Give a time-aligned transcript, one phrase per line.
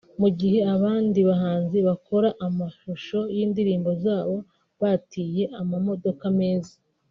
[0.21, 4.35] Mu gihe abandi bahanzi bakora amashusho y’indirimbo zabo
[4.81, 6.73] batiye amamodoka meza